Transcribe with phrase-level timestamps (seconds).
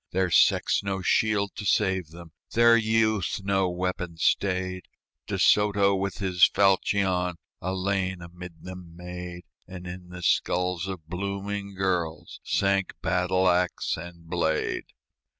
[0.09, 4.87] Their sex no shield to save them, Their youth no weapon stayed;
[5.27, 11.05] De Soto with his falchion A lane amid them made, And in the skulls of
[11.07, 14.85] blooming girls Sank battle axe and blade.